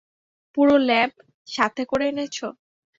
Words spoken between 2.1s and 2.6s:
এনেছো?